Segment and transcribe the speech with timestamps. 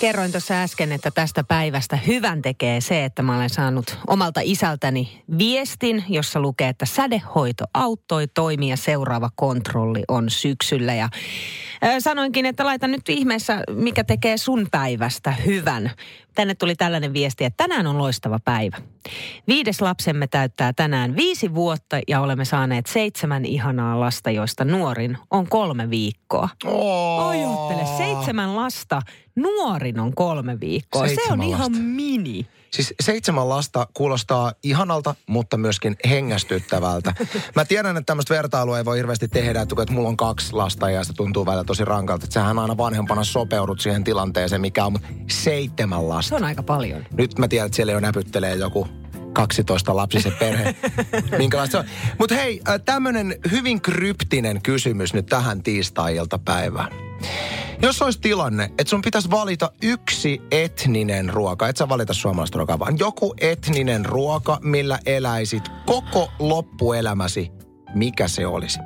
[0.00, 5.22] Kerroin tuossa äsken, että tästä päivästä hyvän tekee se, että mä olen saanut omalta isältäni
[5.38, 10.94] viestin, jossa lukee, että sädehoito auttoi toimia seuraava kontrolli on syksyllä.
[10.94, 11.08] Ja
[11.98, 15.90] sanoinkin, että laitan nyt ihmeessä, mikä tekee sun päivästä hyvän.
[16.34, 18.76] Tänne tuli tällainen viesti, että tänään on loistava päivä.
[19.48, 25.48] Viides lapsemme täyttää tänään viisi vuotta ja olemme saaneet seitsemän ihanaa lasta, joista nuorin on
[25.48, 26.48] kolme viikkoa.
[26.64, 27.28] Oh.
[27.28, 29.02] Ajattele, seitsemän lasta,
[29.36, 31.06] nuorin on kolme viikkoa.
[31.06, 31.78] Seitsemän Se on ihan lasta.
[31.84, 32.46] mini.
[32.70, 37.14] Siis seitsemän lasta kuulostaa ihanalta, mutta myöskin hengästyttävältä.
[37.56, 40.90] Mä tiedän, että tämmöistä vertailua ei voi hirveästi tehdä, että kun mulla on kaksi lasta
[40.90, 42.24] ja se tuntuu välillä tosi rankalta.
[42.24, 46.36] Että sähän aina vanhempana sopeudut siihen tilanteeseen, mikä on, mutta seitsemän Se lasta.
[46.36, 47.04] on aika paljon.
[47.16, 48.88] Nyt mä tiedän, että siellä jo näpyttelee joku
[49.32, 50.74] 12 lapsisen perhe.
[51.38, 51.84] Minkälaista se on.
[52.18, 56.92] Mutta hei, tämmöinen hyvin kryptinen kysymys nyt tähän tiistai-iltapäivään.
[57.82, 62.78] Jos olisi tilanne, että sun pitäisi valita yksi etninen ruoka, et sä valita suomalaista ruokaa,
[62.78, 67.52] vaan joku etninen ruoka, millä eläisit koko loppuelämäsi,
[67.94, 68.78] mikä se olisi?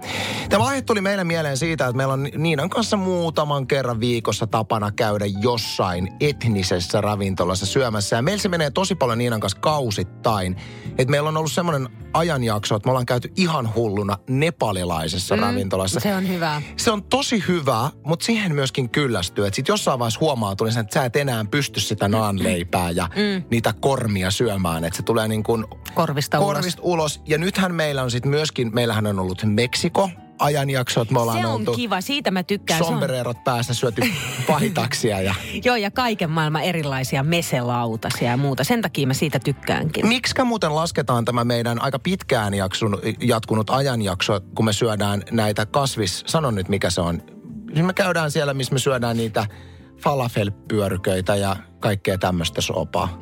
[0.48, 4.90] Tämä aihe tuli meille mieleen siitä, että meillä on Niinan kanssa muutaman kerran viikossa tapana
[4.90, 8.16] käydä jossain etnisessä ravintolassa syömässä.
[8.16, 10.56] Ja meillä se menee tosi paljon Niinan kanssa kausittain.
[10.98, 16.00] Että meillä on ollut semmoinen ajanjakso, että me ollaan käyty ihan hulluna nepalilaisessa mm, ravintolassa.
[16.00, 16.62] Se on hyvä.
[16.76, 19.46] Se on tosi hyvä, mutta siihen myöskin kyllästyy.
[19.46, 23.08] Että sit jossain vaiheessa huomaa tuli sen, että sä et enää pysty sitä naanleipää ja
[23.16, 23.42] mm.
[23.50, 24.84] niitä kormia syömään.
[24.84, 26.54] Että se tulee niin kuin Korvista ulos.
[26.54, 27.20] korvista ulos.
[27.26, 28.70] Ja nythän meillä on sitten myöskin,
[29.02, 32.78] meillähän on ollut Meksiko ajanjakso, että me ollaan Se on oltu kiva, siitä mä tykkään.
[32.78, 34.02] Se on, sombrerot päässä syöty
[34.46, 38.64] pahitaksia ja joo, ja kaiken maailman erilaisia meselautasia ja muuta.
[38.64, 40.06] Sen takia mä siitä tykkäänkin.
[40.06, 46.24] Miksikä muuten lasketaan tämä meidän aika pitkään jaksun, jatkunut ajanjakso, kun me syödään näitä kasvis...
[46.26, 47.22] Sano nyt, mikä se on.
[47.74, 49.46] Siis me käydään siellä, missä me syödään niitä
[50.02, 53.20] falafelpyörköitä ja kaikkea tämmöistä sopaa.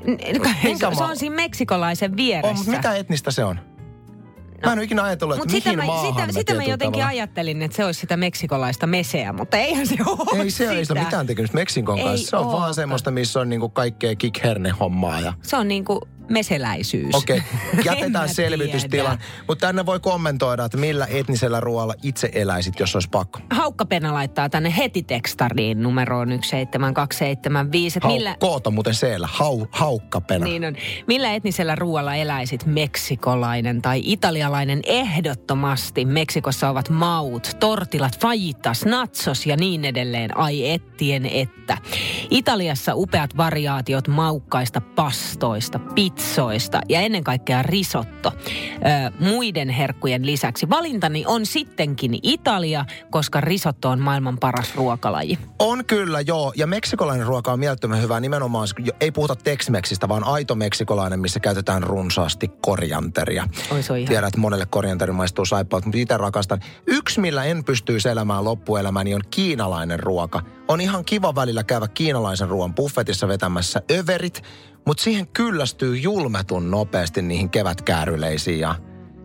[0.62, 2.56] se, se maa- on siinä meksikolaisen On, vieressä.
[2.56, 3.75] mutta mitä etnistä se on?
[4.64, 6.62] Mä en ole ikinä ajatellut, että Mutta sitä, mihin mä, maahan sitä, me sitä mä
[6.62, 10.68] jotenkin tavalla- ajattelin, että se olisi sitä meksikolaista meseä, mutta eihän se ole Ei se,
[10.70, 12.30] ei ole mitään tekemistä Meksikon Ei kanssa.
[12.30, 12.52] Se on oo.
[12.52, 17.14] vaan semmoista, missä on niinku kaikkea kikherne-hommaa ja Se on niinku meseläisyys.
[17.14, 17.36] Okei,
[17.78, 18.28] En jätetään
[18.90, 19.18] tiedä.
[19.48, 23.40] Mutta tänne voi kommentoida, että millä etnisellä ruoalla itse eläisit, jos olisi pakko.
[23.50, 27.98] Haukkapena laittaa tänne heti tekstariin numeroon 17275.
[27.98, 30.44] että Hau, Millä, Koota muuten siellä, hau, haukkapena.
[30.44, 30.76] niin on,
[31.06, 36.04] millä etnisellä ruoalla eläisit meksikolainen tai italialainen ehdottomasti?
[36.04, 40.36] Meksikossa ovat maut, tortilat, fajitas, natsos ja niin edelleen.
[40.38, 41.78] Ai ettien että.
[42.30, 45.78] Italiassa upeat variaatiot maukkaista pastoista,
[46.16, 48.32] pizzoista ja ennen kaikkea risotto.
[48.36, 55.38] Ö, muiden herkkujen lisäksi valintani on sittenkin Italia, koska risotto on maailman paras ruokalaji.
[55.58, 56.52] On kyllä, joo.
[56.56, 58.68] Ja meksikolainen ruoka on mielettömän hyvä nimenomaan,
[59.00, 63.48] ei puhuta Tex-Mexistä, vaan aito meksikolainen, missä käytetään runsaasti korianteria.
[63.70, 66.60] Oi, se on ihan- Tiedät, että monelle korianteri maistuu saippaalta, mutta itse rakastan.
[66.86, 70.40] Yksi, millä en pystyisi elämään loppuelämäni, on kiinalainen ruoka.
[70.68, 74.42] On ihan kiva välillä käydä kiinalaisen ruoan buffetissa vetämässä överit,
[74.86, 78.74] mutta siihen kyllästyy julmetun nopeasti niihin kevätkääryleisiin ja,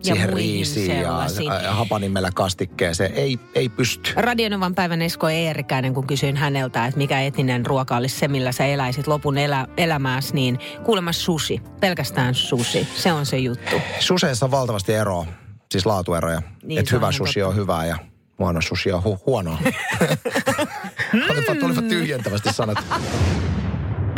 [0.00, 1.28] siihen muihin riisiin ja
[1.70, 3.14] hapanimellä kastikkeeseen.
[3.14, 4.12] Ei, ei pysty.
[4.16, 8.66] Radionovan päivän Esko Eerikäinen, kun kysyin häneltä, että mikä etninen ruoka olisi se, millä sä
[8.66, 11.62] eläisit lopun elä, elämääsi, niin kuulemma sushi.
[11.80, 12.88] Pelkästään sushi.
[12.94, 13.76] Se on se juttu.
[14.00, 15.26] Suseissa on valtavasti eroa,
[15.70, 16.42] siis laatueroja.
[16.62, 17.48] Niin, että hyvä totta.
[17.48, 17.96] on hyvää ja
[18.38, 19.58] huono sushi on hu- huonoa.
[21.30, 22.84] olipa, olipa tyhjentävästi sanottu.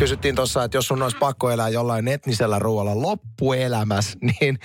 [0.05, 4.59] Kysyttiin tuossa, että jos sun olisi pakko elää jollain etnisellä ruoalla loppuelämässä, niin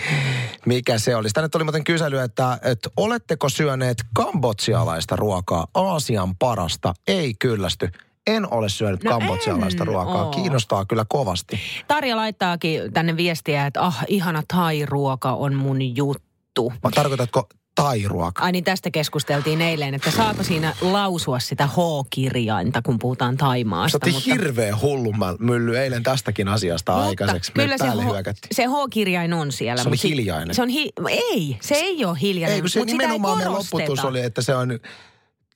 [0.66, 1.34] mikä se olisi?
[1.34, 6.94] Tänne tuli muuten kysely, että, että oletteko syöneet kambotsialaista ruokaa, Aasian parasta?
[7.08, 7.90] Ei kyllästy.
[8.28, 10.26] En ole syönyt No kambotsialaista ruokaa.
[10.26, 10.32] oo.
[10.32, 11.60] Kiinnostaa kyllä kovasti.
[11.88, 16.74] Tarja laittaakin tänne viestiä, että ah, ihana thai-ruoka on mun juttu.
[16.84, 17.48] Vai tarkoitatko
[17.84, 18.46] tai-ruokaa?
[18.46, 24.00] Ai niin tästä keskusteltiin eilen, että saako siinä lausua sitä H-kirjainta, kun puhutaan Taimaasta.
[24.12, 27.52] Sä otti hirveä hullu mylly eilen tästäkin asiasta aikaiseksi.
[27.56, 28.56] Me kyllä se, H, hyökättiin.
[28.56, 29.84] se H-kirjain on siellä.
[29.84, 30.56] Se sit- hiljainen.
[30.56, 32.56] Se on hi, ei, se ei ole hiljainen.
[32.56, 33.78] Ei, kun se ei nimenomaan korosteta.
[33.78, 34.80] lopputus oli, että se on...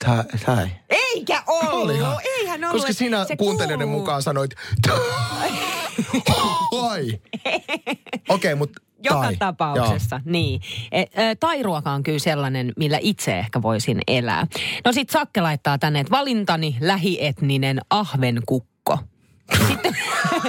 [0.05, 0.69] Tää, tää.
[0.89, 2.17] Eikä ollut, Olihan.
[2.25, 2.75] eihän ollut.
[2.77, 4.01] Koska sinä Se kuuntelijoiden kuuluu.
[4.01, 4.51] mukaan sanoit...
[6.71, 7.21] Oi.
[8.29, 9.35] Okei, mutta Joka tai.
[9.35, 10.61] tapauksessa, niin.
[10.91, 11.07] E, e,
[11.39, 14.47] tai-ruoka on kyllä sellainen, millä itse ehkä voisin elää.
[14.85, 18.99] No sit Sakke laittaa tänne, että valintani lähietninen ahvenkukko.
[19.67, 19.97] Sitten,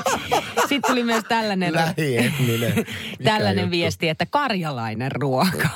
[0.68, 1.74] sitten tuli myös tällainen,
[3.24, 3.70] tällainen juttu?
[3.70, 5.68] viesti, että karjalainen ruoka.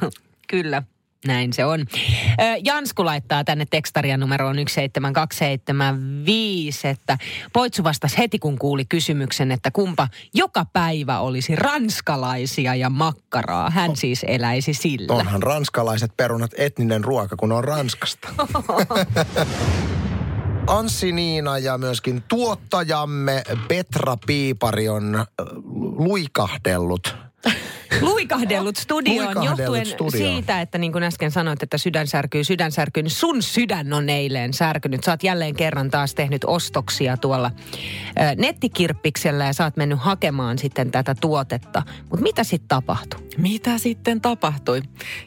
[0.50, 0.82] kyllä.
[1.26, 1.86] Näin se on.
[2.64, 7.18] Jansku laittaa tänne tekstarian numeroon 17275, että
[7.52, 13.70] Poitsu vastasi heti kun kuuli kysymyksen, että kumpa joka päivä olisi ranskalaisia ja makkaraa.
[13.70, 13.96] Hän oh.
[13.96, 15.14] siis eläisi sillä.
[15.14, 18.28] Onhan ranskalaiset perunat etninen ruoka, kun on Ranskasta.
[20.66, 25.24] Anssi Niina ja myöskin tuottajamme Petra Piipari on
[25.98, 27.16] luikahdellut
[28.00, 30.10] Luikahdellut studioon Luikahdellut johtuen studio.
[30.10, 34.08] siitä, että niin kuin äsken sanoit, että sydän särkyy, sydän särkyy, niin sun sydän on
[34.08, 35.04] eilen särkynyt.
[35.04, 37.50] Sä oot jälleen kerran taas tehnyt ostoksia tuolla
[38.20, 41.82] ä, nettikirppiksellä ja sä oot mennyt hakemaan sitten tätä tuotetta.
[42.10, 43.20] Mutta mitä sitten tapahtui?
[43.38, 44.82] Mitä sitten tapahtui?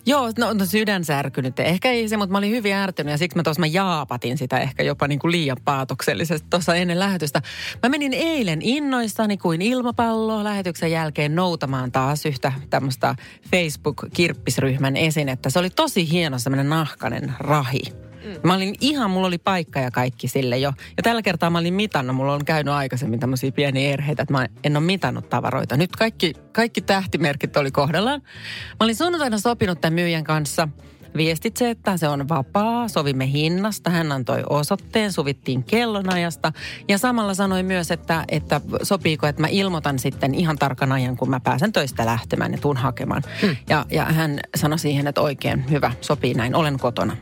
[0.06, 1.60] Joo, no, no sydän särkynyt.
[1.60, 4.60] Ehkä ei se, mutta mä olin hyvin ärtynyt ja siksi mä tuossa mä jaapatin sitä
[4.60, 7.42] ehkä jopa niin kuin liian paatoksellisesti tuossa ennen lähetystä.
[7.84, 13.16] Mä menin eilen innoissani kuin ilmapallo lähetyksen jälkeen noutamaan taas yhtä tämmöistä
[13.52, 15.50] Facebook-kirppisryhmän esinettä.
[15.50, 17.82] Se oli tosi hieno semmoinen nahkanen rahi.
[18.44, 20.74] Mä olin ihan, mulla oli paikka ja kaikki sille jo.
[20.98, 24.48] Ja tällä kertaa mä olin mitannut, mulla on käynyt aikaisemmin tämmöisiä pieniä erheitä, että mä
[24.64, 25.78] en ole mitannut tavaroita.
[25.78, 28.22] Nyt kaikki, kaikki tähtimerkit oli kohdallaan.
[28.70, 30.68] Mä olin sunnuntaina sopinut tämän myyjän kanssa–
[31.18, 36.54] viestitse, että se on vapaa, sovimme hinnasta, hän antoi osoitteen, sovittiin kellonajasta
[36.88, 41.30] ja samalla sanoi myös, että, että sopiiko, että mä ilmoitan sitten ihan tarkan ajan, kun
[41.30, 43.24] mä pääsen töistä lähtemään ja tuun hakemaan.
[43.42, 43.56] Hmm.
[43.70, 47.18] Ja, ja hän sanoi siihen, että oikein hyvä, sopii näin, olen kotona.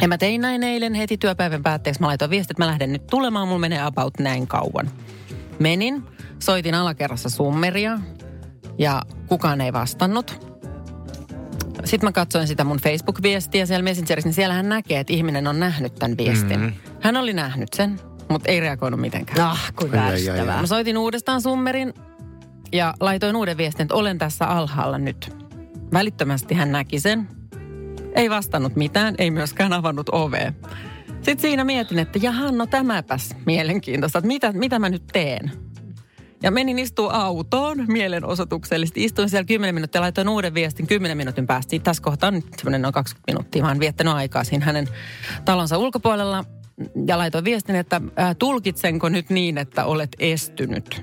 [0.00, 2.00] Ja mä tein näin eilen heti työpäivän päätteeksi.
[2.00, 4.90] Mä laitoin viestit, että mä lähden nyt tulemaan, mulla menee about näin kauan.
[5.58, 6.02] Menin,
[6.38, 7.98] soitin alakerrassa summeria
[8.78, 10.51] ja kukaan ei vastannut.
[11.84, 15.60] Sitten mä katsoin sitä mun Facebook-viestiä siellä Messengerissä, niin siellä hän näkee, että ihminen on
[15.60, 16.60] nähnyt tämän viestin.
[16.60, 16.76] Mm-hmm.
[17.00, 19.40] Hän oli nähnyt sen, mutta ei reagoinut mitenkään.
[19.40, 20.60] Ah, kuinka ärsyttävää.
[20.60, 21.94] Mä soitin uudestaan summerin
[22.72, 25.36] ja laitoin uuden viestin, että olen tässä alhaalla nyt.
[25.92, 27.28] Välittömästi hän näki sen.
[28.14, 30.52] Ei vastannut mitään, ei myöskään avannut ovea.
[31.14, 35.52] Sitten siinä mietin, että jaha, no tämäpäs mielenkiintoista, että mitä, mitä mä nyt teen.
[36.42, 39.04] Ja menin istua autoon mielenosoituksellisesti.
[39.04, 41.78] Istuin siellä 10 minuuttia ja laitoin uuden viestin 10 minuutin päästä.
[41.78, 43.62] Tässä kohtaa on nyt semmoinen noin 20 minuuttia.
[43.62, 44.88] Mä oon viettänyt aikaa siinä hänen
[45.44, 46.44] talonsa ulkopuolella.
[47.06, 51.02] Ja laitoin viestin, että äh, tulkitsenko nyt niin, että olet estynyt.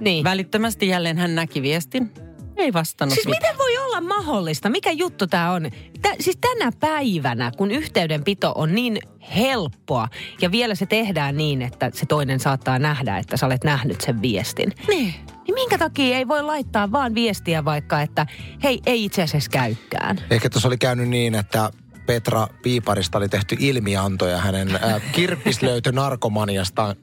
[0.00, 0.24] Niin.
[0.24, 2.10] Välittömästi jälleen hän näki viestin.
[2.56, 3.42] Ei vastannut Siis mitään.
[3.42, 4.68] miten voi olla mahdollista?
[4.68, 5.70] Mikä juttu tämä on?
[6.02, 8.98] Tä, siis tänä päivänä, kun yhteydenpito on niin
[9.36, 10.08] helppoa
[10.40, 14.22] ja vielä se tehdään niin, että se toinen saattaa nähdä, että sä olet nähnyt sen
[14.22, 14.72] viestin.
[14.88, 15.14] Niin.
[15.46, 18.26] Niin minkä takia ei voi laittaa vaan viestiä vaikka, että
[18.64, 20.20] hei, ei itse asiassa käykään?
[20.30, 21.70] Ehkä tuossa oli käynyt niin, että
[22.06, 26.96] Petra Piiparista oli tehty ilmiantoja hänen äh, kirppislöytö narkomaniastaan,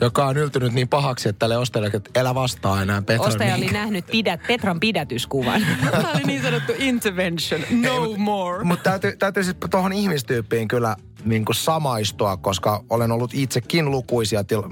[0.00, 3.26] joka on yltynyt niin pahaksi, että tälle ostajalle, että älä vastaa enää Petra.
[3.26, 5.66] Ostaja oli nähnyt pidät, Petran pidätyskuvan.
[5.90, 8.64] Tämä oli niin sanottu intervention, no Ei, more.
[8.64, 14.44] Mutta täytyy, täytyy siis tuohon ihmistyyppiin kyllä niin kuin samaistua, koska olen ollut itsekin lukuisia,
[14.44, 14.62] til,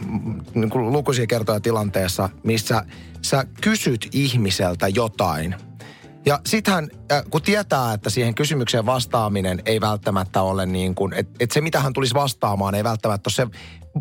[0.54, 2.84] niin kuin lukuisia kertoja tilanteessa, missä
[3.22, 5.54] sä kysyt ihmiseltä jotain–
[6.26, 11.32] ja sittenhän, äh, kun tietää, että siihen kysymykseen vastaaminen ei välttämättä ole niin kuin, että
[11.40, 13.61] et se mitä hän tulisi vastaamaan ei välttämättä ole se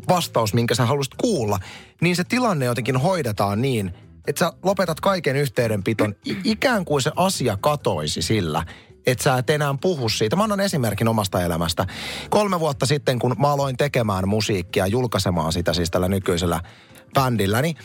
[0.10, 1.60] vastaus, minkä sä haluaisit kuulla,
[2.01, 3.94] niin se tilanne jotenkin hoidetaan niin,
[4.27, 8.66] että sä lopetat kaiken yhteydenpiton, ikään kuin se asia katoisi sillä,
[9.06, 10.36] että sä et enää puhu siitä.
[10.36, 11.86] Mä annan esimerkin omasta elämästä.
[12.30, 16.62] Kolme vuotta sitten, kun mä aloin tekemään musiikkia, julkaisemaan sitä siis tällä nykyisellä
[17.15, 17.75] bändilläni.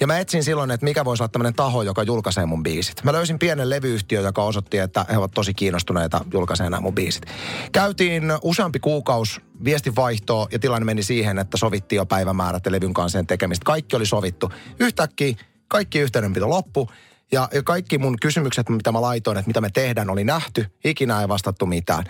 [0.00, 3.04] Ja mä etsin silloin, että mikä voisi olla tämmöinen taho, joka julkaisee mun biisit.
[3.04, 7.26] Mä löysin pienen levyyhtiö, joka osoitti, että he ovat tosi kiinnostuneita julkaisemaan nämä mun biisit.
[7.72, 13.24] Käytiin useampi kuukausi viestinvaihtoa ja tilanne meni siihen, että sovittiin jo päivämäärät ja levyn kanssa
[13.24, 13.64] tekemistä.
[13.64, 14.52] Kaikki oli sovittu.
[14.80, 15.34] Yhtäkkiä
[15.68, 16.90] kaikki yhteydenpito loppu.
[17.32, 20.66] Ja, ja kaikki mun kysymykset, mitä mä laitoin, että mitä me tehdään, oli nähty.
[20.84, 22.04] Ikinä ei vastattu mitään.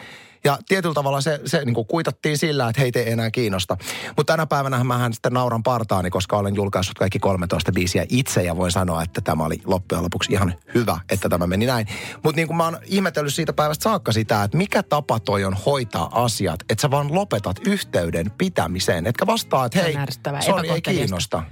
[0.44, 3.76] Ja tietyllä tavalla se, se niin kuin kuitattiin sillä, että heitä ei enää kiinnosta.
[4.16, 8.56] Mutta tänä päivänä mä sitten nauran partaani, koska olen julkaissut kaikki 13 biisiä itse ja
[8.56, 11.86] voin sanoa, että tämä oli loppujen lopuksi ihan hyvä, että tämä meni näin.
[12.22, 15.56] Mutta niin kuin mä oon ihmetellyt siitä päivästä saakka sitä, että mikä tapa toi on
[15.66, 19.06] hoitaa asiat, että sä vaan lopetat yhteyden pitämiseen.
[19.06, 19.94] Etkä vastaa, että hei,
[20.40, 21.42] Sony ei kiinnosta.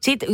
[0.00, 0.28] Sitten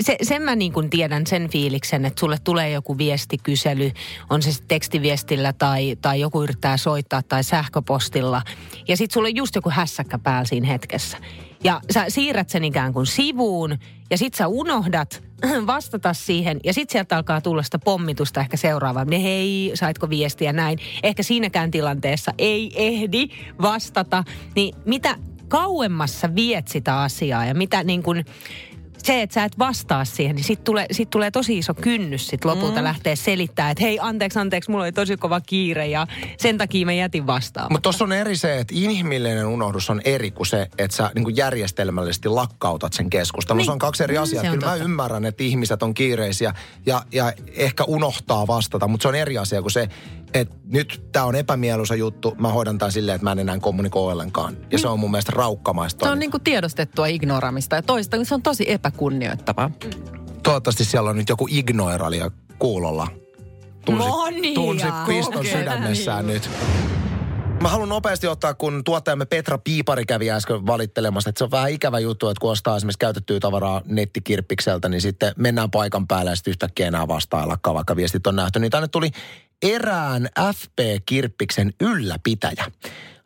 [0.00, 3.90] se, sen mä niin kuin tiedän sen fiiliksen, että sulle tulee joku viestikysely,
[4.30, 8.42] on se tekstiviestillä tai, tai joku yrittää soittaa tai sähköpostilla.
[8.88, 11.18] Ja sitten sulle just joku hässäkkä päällä siinä hetkessä.
[11.64, 13.78] Ja sä siirrät sen ikään kuin sivuun
[14.10, 15.22] ja sit sä unohdat
[15.66, 16.60] vastata siihen.
[16.64, 19.06] Ja sitten sieltä alkaa tulla sitä pommitusta ehkä seuraavaan.
[19.06, 20.78] Ne hei, saitko viestiä näin.
[21.02, 23.28] Ehkä siinäkään tilanteessa ei ehdi
[23.62, 24.24] vastata.
[24.54, 25.16] Niin mitä
[25.48, 28.24] kauemmassa viet sitä asiaa ja mitä niin kuin
[29.06, 32.44] se, että sä et vastaa siihen, niin sit tulee, sit tulee tosi iso kynnys sit
[32.44, 32.84] lopulta mm.
[32.84, 36.06] lähteä selittämään, että hei anteeksi, anteeksi, mulla oli tosi kova kiire ja
[36.38, 37.72] sen takia mä jätin vastaan.
[37.72, 41.24] Mutta tuossa on eri se, että inhimillinen unohdus on eri kuin se, että sä niin
[41.24, 43.58] kuin järjestelmällisesti lakkautat sen keskustelun.
[43.58, 43.64] Niin.
[43.66, 44.42] Se on kaksi eri Mm, asiaa.
[44.42, 46.54] on Kyllä mä ymmärrän, että ihmiset on kiireisiä
[46.86, 49.88] ja, ja ehkä unohtaa vastata, mutta se on eri asia kuin se,
[50.34, 54.12] että nyt tämä on epämieluisa juttu, mä hoidan tämän silleen, että mä en enää kommunikoi
[54.12, 54.56] ollenkaan.
[54.70, 56.06] Ja se on mun mielestä raukkamaista.
[56.06, 59.70] Se on niin kuin tiedostettua ignoraamista ja toista, se on tosi epäkunnioittavaa.
[60.42, 63.08] Toivottavasti siellä on nyt joku ignoiralia kuulolla.
[63.90, 64.54] Monia.
[64.54, 65.52] tunsi piston Okei.
[65.52, 66.50] sydämessään nyt.
[67.62, 71.70] Mä haluan nopeasti ottaa, kun tuottajamme Petra Piipari kävi äsken valittelemassa, että se on vähän
[71.70, 76.36] ikävä juttu, että kun ostaa esimerkiksi käytettyä tavaraa nettikirppikseltä, niin sitten mennään paikan päälle ja
[76.36, 78.58] sitten yhtäkkiä enää vastaillakaan, vaikka viestit on nähty.
[78.58, 79.10] Niin tänne tuli
[79.62, 82.64] erään FP-kirppiksen ylläpitäjä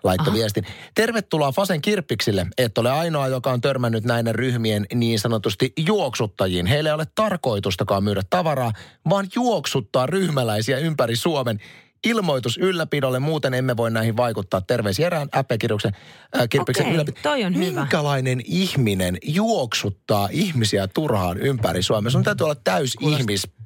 [0.04, 0.64] laittoi viestin.
[0.94, 2.47] Tervetuloa Fasen kirppiksille.
[2.58, 6.66] Et ole ainoa, joka on törmännyt näiden ryhmien niin sanotusti juoksuttajiin.
[6.66, 8.73] Heillä ei ole tarkoitustakaan myydä tavaraa,
[9.08, 11.61] vaan juoksuttaa ryhmäläisiä ympäri Suomen.
[12.06, 14.61] Ilmoitus ylläpidolle, muuten emme voi näihin vaikuttaa.
[14.61, 15.92] Terveisiä erään FP-kirpiksen
[16.37, 17.23] äh, kirppiksen Okei, ylläpitäjä.
[17.23, 17.80] toi on hyvä.
[17.80, 22.11] Minkälainen ihminen juoksuttaa ihmisiä turhaan ympäri Suomea?
[22.11, 23.57] Sun täytyy olla täys ihmispska.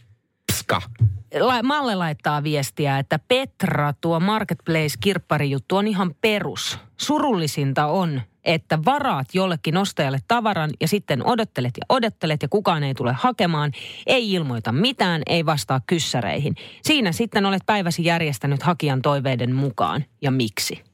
[1.40, 6.78] La- Malle laittaa viestiä, että Petra, tuo Marketplace-kirpparijuttu on ihan perus.
[6.96, 12.94] Surullisinta on, että varaat jollekin ostajalle tavaran ja sitten odottelet ja odottelet ja kukaan ei
[12.94, 13.72] tule hakemaan.
[14.06, 16.54] Ei ilmoita mitään, ei vastaa kyssäreihin.
[16.82, 20.04] Siinä sitten olet päiväsi järjestänyt hakijan toiveiden mukaan.
[20.22, 20.84] Ja miksi?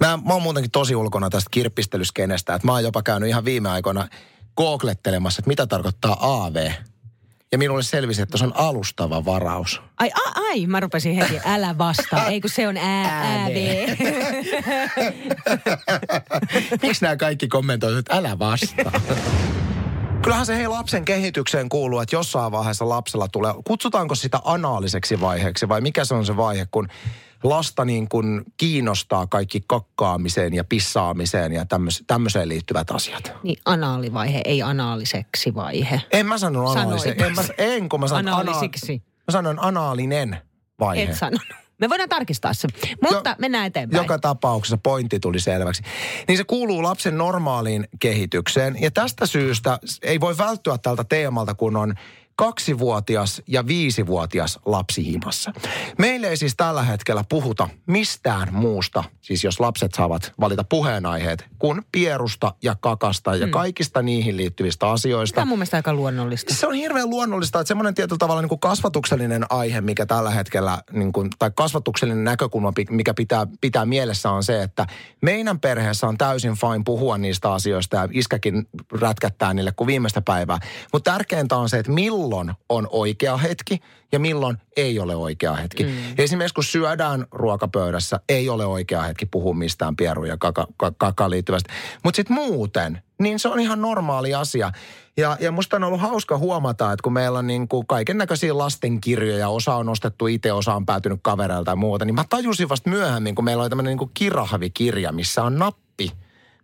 [0.00, 3.68] Mä, mä oon muutenkin tosi ulkona tästä kirppistelyskenestä, että mä oon jopa käynyt ihan viime
[3.68, 4.08] aikoina
[4.56, 6.70] googlettelemassa, että mitä tarkoittaa AV.
[7.52, 9.82] Ja minulle selvisi, että se on alustava varaus.
[9.98, 12.26] Ai, ai, ai mä rupesin heti, älä vastaa.
[12.26, 13.52] Ei kun se on ää, ääv.
[16.82, 18.92] Miksi nämä kaikki kommentoivat, että älä vastaa?
[20.22, 25.68] Kyllähän se hei lapsen kehitykseen kuuluu, että jossain vaiheessa lapsella tulee, kutsutaanko sitä anaaliseksi vaiheeksi
[25.68, 26.88] vai mikä se on se vaihe, kun
[27.42, 33.32] lasta niin kuin kiinnostaa kaikki kakkaamiseen ja pissaamiseen ja tämmöis- tämmöiseen liittyvät asiat.
[33.42, 36.00] Niin anaalivaihe, ei anaaliseksi vaihe.
[36.12, 38.92] En mä sanonut anaalisen, en, mä, en kun mä sanon Anaalisiksi.
[38.92, 40.36] Ana, mä sanon anaalinen
[40.80, 41.02] vaihe.
[41.02, 41.46] Et sanonut.
[41.80, 42.68] Me voidaan tarkistaa se.
[43.02, 44.02] Mutta Jo- mennään eteenpäin.
[44.02, 45.82] Joka tapauksessa pointti tuli selväksi.
[46.28, 48.76] Niin se kuuluu lapsen normaaliin kehitykseen.
[48.80, 51.94] Ja tästä syystä ei voi välttyä tältä teemalta, kun on
[52.40, 55.52] kaksivuotias ja viisivuotias lapsi himassa.
[55.98, 61.82] Meillä ei siis tällä hetkellä puhuta mistään muusta, siis jos lapset saavat valita puheenaiheet, kuin
[61.92, 65.34] pierusta ja kakasta ja kaikista niihin liittyvistä asioista.
[65.34, 66.54] Tämä on mun mielestä aika luonnollista.
[66.54, 70.82] Se on hirveän luonnollista, että semmoinen tietyllä tavalla niin kuin kasvatuksellinen aihe, mikä tällä hetkellä,
[70.92, 74.86] niin kuin, tai kasvatuksellinen näkökulma, mikä pitää, pitää mielessä on se, että
[75.22, 78.68] meidän perheessä on täysin fine puhua niistä asioista ja iskäkin
[79.00, 80.58] rätkättää niille kuin viimeistä päivää.
[80.92, 82.29] Mutta tärkeintä on se, että milloin
[82.68, 83.80] on oikea hetki
[84.12, 85.84] ja milloin ei ole oikea hetki.
[85.84, 85.92] Mm.
[86.18, 91.72] Esimerkiksi kun syödään ruokapöydässä, ei ole oikea hetki puhua mistään pieruun ja kaka, kaka, liittyvästä.
[92.04, 94.72] Mutta sitten muuten, niin se on ihan normaali asia.
[95.16, 98.58] Ja, ja musta on ollut hauska huomata, että kun meillä on niin kuin kaiken näköisiä
[98.58, 102.90] lastenkirjoja, osa on ostettu itse, osa on päätynyt kavereilta ja muuta, niin mä tajusin vasta
[102.90, 105.89] myöhemmin, kun meillä oli tämmöinen niin kuin kirahvikirja, missä on nappi,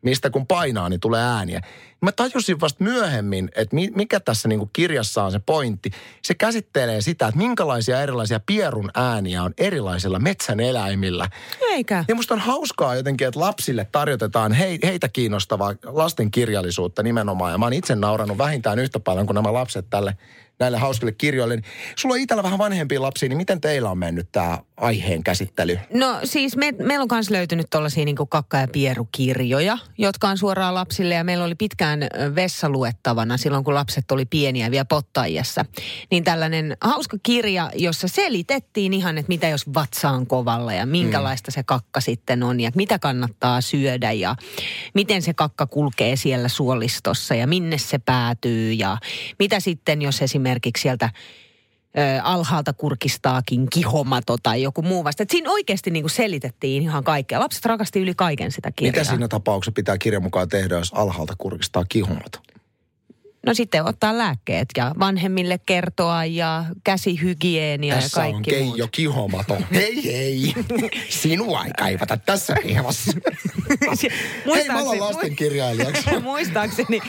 [0.03, 1.61] mistä kun painaa, niin tulee ääniä.
[2.01, 5.91] Mä tajusin vasta myöhemmin, että mi- mikä tässä niin kuin kirjassa on se pointti.
[6.23, 11.29] Se käsittelee sitä, että minkälaisia erilaisia pierun ääniä on erilaisilla metsän eläimillä.
[11.71, 12.05] Eikä.
[12.09, 17.53] Ja musta on hauskaa jotenkin, että lapsille tarjotetaan hei, heitä kiinnostavaa lasten kirjallisuutta nimenomaan.
[17.53, 20.17] Ja mä oon itse naurannut vähintään yhtä paljon kuin nämä lapset tälle
[20.59, 21.57] näille hauskille kirjoille.
[21.57, 21.65] Niin
[21.97, 25.79] Sulla on itsellä vähän vanhempia lapsia, niin miten teillä on mennyt tämä aiheen käsittely?
[25.95, 30.75] No siis me, meillä on myös löytynyt tuollaisia niin kakka- ja pierukirjoja, jotka on suoraan
[30.75, 31.15] lapsille.
[31.15, 35.65] Ja meillä oli pitkään ö, vessa luettavana silloin, kun lapset oli pieniä vielä pottaijassa.
[36.11, 41.51] Niin tällainen hauska kirja, jossa selitettiin ihan, että mitä jos vatsa on kovalla ja minkälaista
[41.51, 41.55] mm.
[41.55, 44.37] se kakka sitten on ja mitä kannattaa syödä ja
[44.95, 48.99] miten se kakka kulkee siellä suolistossa ja minne se päätyy ja
[49.39, 50.46] mitä sitten, jos esimerkiksi
[50.79, 51.11] sieltä
[51.99, 55.23] ö, alhaalta kurkistaakin kihomato tai joku muu vasta.
[55.23, 57.41] Et siinä oikeasti niin selitettiin ihan kaikkea.
[57.41, 58.93] Lapset rakasti yli kaiken sitä kirjaa.
[58.93, 62.41] Mitä siinä tapauksessa pitää kirjan mukaan tehdä, jos alhaalta kurkistaa kihumat?
[63.47, 68.91] No sitten ottaa lääkkeet ja vanhemmille kertoa ja käsihygienia ja Tässä on kaikki Keijo muut.
[68.93, 69.59] Kihomato.
[69.75, 70.55] hei hei,
[71.09, 73.13] sinua ei kaivata tässä pihvassa.
[74.55, 76.21] hei, mä olen lastenkirjailijaksi.
[76.23, 77.01] Muistaakseni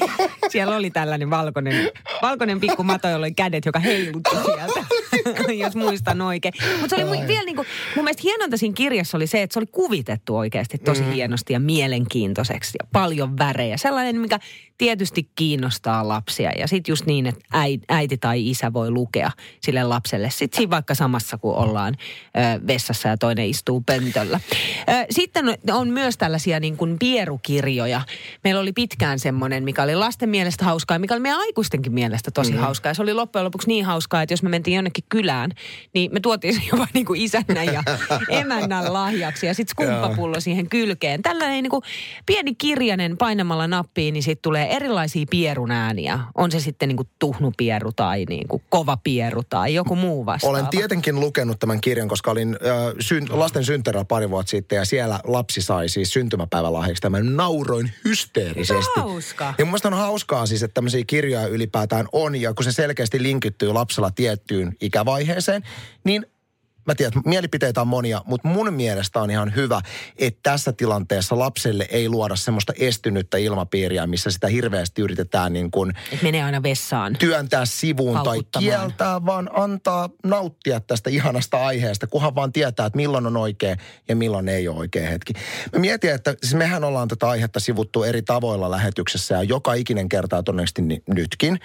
[0.49, 1.91] siellä oli tällainen valkoinen,
[2.21, 6.53] valkoinen pikku mato, jolla oli kädet, joka heilutti sieltä, jos muistan oikein.
[6.81, 9.53] Mutta se oli mu- vielä niin kuin, mun mielestä hienointa siinä kirjassa oli se, että
[9.53, 11.11] se oli kuvitettu oikeasti tosi mm.
[11.11, 13.77] hienosti ja mielenkiintoiseksi ja paljon värejä.
[13.77, 14.39] Sellainen, mikä
[14.77, 16.51] tietysti kiinnostaa lapsia.
[16.51, 17.45] Ja sitten just niin, että
[17.89, 19.31] äiti tai isä voi lukea
[19.61, 20.29] sille lapselle.
[20.29, 21.95] Sitten siinä vaikka samassa, kun ollaan
[22.67, 24.39] vessassa ja toinen istuu pöntöllä.
[25.09, 28.01] Sitten on myös tällaisia niin kuin pierukirjoja.
[28.43, 32.31] Meillä oli pitkään semmoinen, mikä oli lasten mielestä hauskaa ja mikä oli meidän aikuistenkin mielestä
[32.31, 32.63] tosi mm-hmm.
[32.63, 32.89] hauskaa.
[32.89, 35.51] Ja se oli loppujen lopuksi niin hauskaa, että jos me mentiin jonnekin kylään,
[35.93, 37.83] niin me tuotiin se jopa niin kuin isännän ja
[38.29, 41.21] emännän lahjaksi ja sitten skumppapullo siihen kylkeen.
[41.21, 41.83] Tällainen niin kuin
[42.25, 46.19] pieni kirjanen painamalla nappiin, niin sitten tulee erilaisia pierun ääniä.
[46.35, 50.57] On se sitten niin kuin tuhnupieru tai niin kuin kova pieru tai joku muu vastaava.
[50.57, 54.85] Olen tietenkin lukenut tämän kirjan, koska olin äh, syn, lasten synttärällä pari vuotta sitten ja
[54.85, 58.99] siellä lapsi sai siis syntymäpäivälahjaksi tämän nauroin hysteerisesti.
[58.99, 59.53] Hauska.
[59.57, 63.23] Ja mun mielestä on hauskaa siis, että tämmöisiä kirjoja ylipäätään on ja kun se selkeästi
[63.23, 65.63] linkittyy lapsella tiettyyn ikävaiheeseen,
[66.03, 66.25] niin
[66.87, 69.81] mä tiedän, että mielipiteitä on monia, mutta mun mielestä on ihan hyvä,
[70.17, 75.93] että tässä tilanteessa lapselle ei luoda semmoista estynyttä ilmapiiriä, missä sitä hirveästi yritetään niin kuin
[76.11, 77.15] Et menee aina vessaan.
[77.19, 83.27] työntää sivuun tai kieltää, vaan antaa nauttia tästä ihanasta aiheesta, kunhan vaan tietää, että milloin
[83.27, 83.75] on oikea
[84.07, 85.33] ja milloin ei ole oikea hetki.
[85.73, 90.09] Mä mietin, että siis mehän ollaan tätä aihetta sivuttu eri tavoilla lähetyksessä ja joka ikinen
[90.09, 91.59] kertaa todennäköisesti nytkin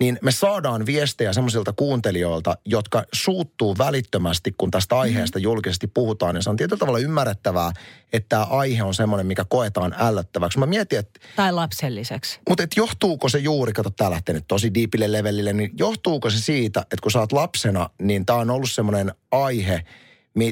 [0.00, 5.00] niin me saadaan viestejä semmoisilta kuuntelijoilta, jotka suuttuu välittömästi, kun tästä mhm.
[5.00, 6.36] aiheesta julkisesti puhutaan.
[6.36, 7.72] Ja se on tietyllä tavalla ymmärrettävää,
[8.12, 10.58] että tämä aihe on semmoinen, mikä koetaan ällöttäväksi.
[10.58, 11.20] Mä mietin, että...
[11.36, 12.40] Tai lapselliseksi.
[12.48, 16.38] Mutta et johtuuko se juuri, kato tää lähtee nyt tosi diipille levelille, niin johtuuko se
[16.38, 19.84] siitä, että kun sä oot lapsena, niin tämä on ollut semmoinen aihe,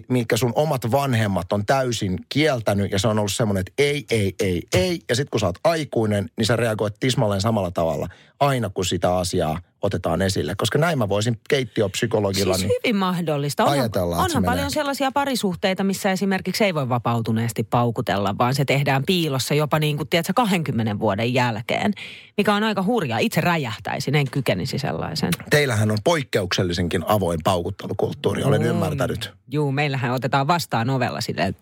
[0.08, 4.34] mitkä sun omat vanhemmat on täysin kieltänyt ja se on ollut semmoinen, että ei, ei,
[4.40, 5.00] ei, ei.
[5.08, 8.08] Ja sitten kun sä oot aikuinen, niin sä reagoit tismalleen samalla tavalla
[8.40, 10.54] aina kun sitä asiaa otetaan esille.
[10.56, 13.64] Koska näin mä voisin keittiöpsykologilla siis niin hyvin mahdollista.
[13.64, 14.70] Onhan, ajatella, onhan paljon menee.
[14.70, 20.08] sellaisia parisuhteita, missä esimerkiksi ei voi vapautuneesti paukutella, vaan se tehdään piilossa jopa niin kuin,
[20.08, 21.92] tiedätkö, 20 vuoden jälkeen,
[22.36, 23.18] mikä on aika hurjaa.
[23.18, 25.30] Itse räjähtäisin, en kykenisi sellaisen.
[25.50, 28.68] Teillähän on poikkeuksellisenkin avoin paukuttelukulttuuri, olen mm.
[28.68, 29.32] ymmärtänyt.
[29.50, 31.56] Juu, meillähän otetaan vastaan ovella silleen,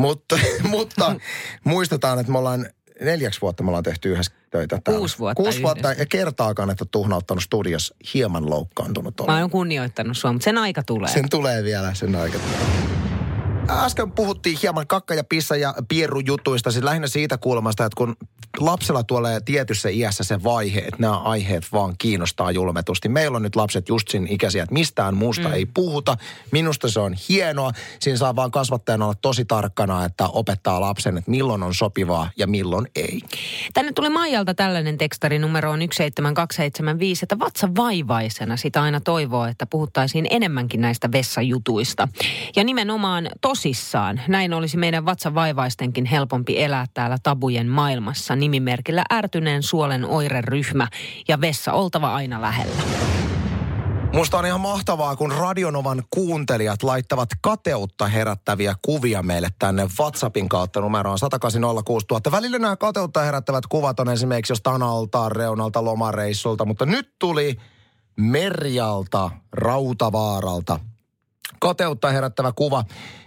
[0.00, 0.38] mutta,
[0.68, 1.16] mutta
[1.64, 2.66] muistetaan, että me ollaan
[3.00, 4.98] neljäksi vuotta me ollaan tehty yhdessä töitä täällä.
[4.98, 9.32] Kuusi vuotta Kuusi vuotta ja kertaakaan, että tuhnauttanut studios hieman loukkaantunut olla.
[9.32, 11.08] Mä oon kunnioittanut sua, mutta sen aika tulee.
[11.08, 12.99] Sen tulee vielä, sen aika tulee.
[13.70, 18.16] Äsken puhuttiin hieman kakka- ja pissa- ja pierujutuista, siis lähinnä siitä kulmasta, että kun
[18.58, 23.08] lapsella tulee tietyssä iässä se vaihe, että nämä aiheet vaan kiinnostaa julmetusti.
[23.08, 25.54] Meillä on nyt lapset just siinä ikäisiä, että mistään muusta mm.
[25.54, 26.16] ei puhuta.
[26.52, 27.72] Minusta se on hienoa.
[28.00, 32.46] Siinä saa vaan kasvattajana olla tosi tarkkana, että opettaa lapsen, että milloin on sopivaa ja
[32.46, 33.20] milloin ei.
[33.74, 39.66] Tänne tuli Maijalta tällainen tekstari numero on 17275, että vatsa vaivaisena sitä aina toivoo, että
[39.66, 42.08] puhuttaisiin enemmänkin näistä vessajutuista.
[42.56, 43.28] Ja nimenomaan
[43.60, 44.20] tosissaan.
[44.28, 50.88] Näin olisi meidän vatsavaivaistenkin helpompi elää täällä tabujen maailmassa nimimerkillä ärtyneen suolen oireryhmä
[51.28, 52.82] ja vessa oltava aina lähellä.
[54.12, 60.80] Musta on ihan mahtavaa, kun Radionovan kuuntelijat laittavat kateutta herättäviä kuvia meille tänne WhatsAppin kautta
[60.80, 61.18] numeroon
[62.28, 62.32] 1806000.
[62.32, 67.56] Välillä nämä kateutta herättävät kuvat on esimerkiksi jostain altaan reunalta lomareissulta, mutta nyt tuli
[68.16, 70.80] Merjalta, Rautavaaralta
[71.60, 72.84] kateutta herättävä kuva,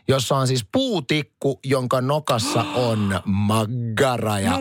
[0.07, 4.59] jossa on siis puutikku, jonka nokassa on maggara ja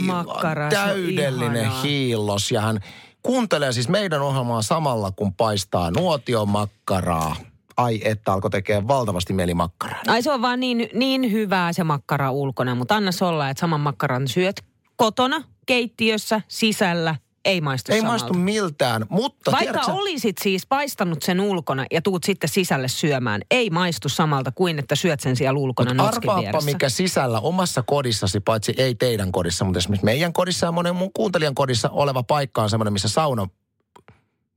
[0.00, 2.50] makkara, täydellinen hiillos.
[2.50, 2.80] Ja hän
[3.22, 7.36] kuuntelee siis meidän ohjelmaa samalla, kun paistaa nuotiomakkaraa.
[7.76, 10.02] Ai että alkoi tekee valtavasti mieli makkaraa.
[10.06, 13.80] Ai se on vaan niin, niin hyvää se makkara ulkona, mutta anna olla, että saman
[13.80, 14.64] makkaran syöt
[14.96, 17.14] kotona, keittiössä, sisällä
[17.46, 18.24] ei maistu Ei samalta.
[18.24, 19.52] maistu miltään, mutta...
[19.52, 24.52] Vaikka tiedätkö, olisit siis paistanut sen ulkona ja tuut sitten sisälle syömään, ei maistu samalta
[24.52, 29.32] kuin että syöt sen siellä ulkona noskin arvaappa, mikä sisällä omassa kodissasi, paitsi ei teidän
[29.32, 33.08] kodissa, mutta esimerkiksi meidän kodissa ja monen muun kuuntelijan kodissa oleva paikka on semmoinen, missä
[33.08, 33.48] sauna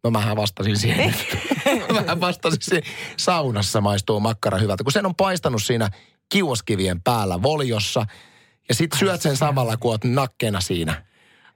[0.03, 1.15] No mähän vastasin siihen.
[1.93, 2.83] mähän vastasin siihen.
[3.17, 5.89] Saunassa maistuu makkara hyvältä, kun sen on paistanut siinä
[6.29, 8.05] kiuoskivien päällä voljossa.
[8.69, 11.08] Ja sit syöt sen samalla, kun oot nakkeena siinä.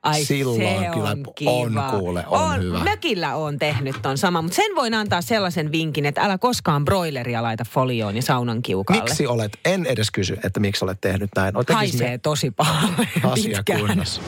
[0.04, 1.52] Ai Silloin se kyllä on kiva.
[1.52, 2.84] on kuule, on, on hyvä.
[2.84, 7.44] Mökillä on tehnyt ton sama, mutta sen voin antaa sellaisen vinkin, että älä koskaan broileria
[7.44, 9.02] laita folioon ja saunan kiukalle.
[9.02, 11.58] Miksi olet, en edes kysy, että miksi olet tehnyt näin.
[11.58, 14.22] Olet Haisee tosi pahalle asia kunnossa.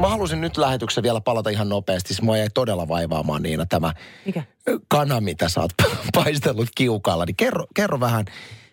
[0.00, 2.08] Mä halusin nyt lähetyksessä vielä palata ihan nopeasti.
[2.08, 3.92] Siis mua jäi todella vaivaamaan Niina tämä
[4.26, 4.42] Mikä?
[4.88, 5.70] kana, mitä sä oot
[6.14, 7.24] paistellut kiukaalla.
[7.24, 8.24] Niin kerro, kerro vähän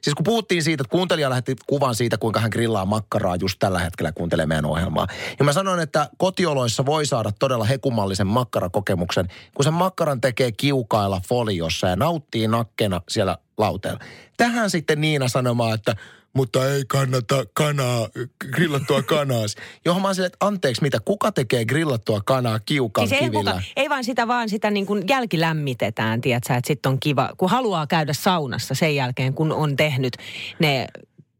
[0.05, 3.79] Siis kun puhuttiin siitä, että kuuntelija lähetti kuvan siitä, kuinka hän grillaa makkaraa just tällä
[3.79, 5.07] hetkellä kuuntelee meidän ohjelmaa.
[5.39, 11.21] Ja mä sanoin, että kotioloissa voi saada todella hekumallisen makkarakokemuksen, kun sen makkaran tekee kiukailla
[11.27, 13.99] foliossa ja nauttii nakkena siellä lauteella.
[14.37, 15.95] Tähän sitten Niina sanomaan, että
[16.35, 18.07] mutta ei kannata kanaa,
[18.51, 19.45] grillattua kanaa.
[19.85, 23.51] Johon mä silleen, että anteeksi mitä, kuka tekee grillattua kanaa kiukan Siis ei, kivillä?
[23.51, 27.49] kuka, ei vaan sitä, vaan sitä niin kuin jälkilämmitetään, tiedätkö, että sitten on kiva, kun
[27.49, 30.17] haluaa käydä saunassa sen jälkeen, kun on tehnyt
[30.59, 30.87] ne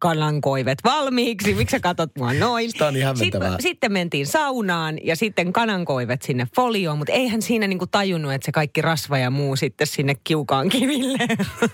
[0.05, 1.53] kanankoivet valmiiksi.
[1.53, 2.71] Miksi sä katot mua noin?
[2.71, 3.49] Sitä on hämmentävää.
[3.49, 8.45] Sitten, sitten mentiin saunaan ja sitten kanankoivet sinne folioon, mutta eihän siinä niinku tajunnut, että
[8.45, 11.17] se kaikki rasva ja muu sitten sinne kiukaan kiville,